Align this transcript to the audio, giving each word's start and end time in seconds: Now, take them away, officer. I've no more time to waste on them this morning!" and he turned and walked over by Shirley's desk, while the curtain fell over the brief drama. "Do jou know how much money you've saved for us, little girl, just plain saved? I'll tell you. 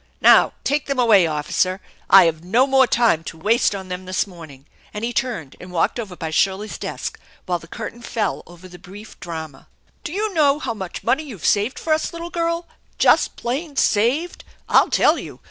Now, 0.19 0.53
take 0.63 0.87
them 0.87 0.97
away, 0.97 1.27
officer. 1.27 1.79
I've 2.09 2.43
no 2.43 2.65
more 2.65 2.87
time 2.87 3.23
to 3.25 3.37
waste 3.37 3.75
on 3.75 3.87
them 3.89 4.05
this 4.05 4.25
morning!" 4.25 4.65
and 4.95 5.05
he 5.05 5.13
turned 5.13 5.55
and 5.61 5.71
walked 5.71 5.99
over 5.99 6.15
by 6.15 6.31
Shirley's 6.31 6.79
desk, 6.79 7.19
while 7.45 7.59
the 7.59 7.67
curtain 7.67 8.01
fell 8.01 8.41
over 8.47 8.67
the 8.67 8.79
brief 8.79 9.19
drama. 9.19 9.67
"Do 10.03 10.11
jou 10.13 10.33
know 10.33 10.57
how 10.57 10.73
much 10.73 11.03
money 11.03 11.21
you've 11.21 11.45
saved 11.45 11.77
for 11.77 11.93
us, 11.93 12.13
little 12.13 12.31
girl, 12.31 12.65
just 12.97 13.35
plain 13.35 13.75
saved? 13.75 14.43
I'll 14.67 14.89
tell 14.89 15.19
you. 15.19 15.39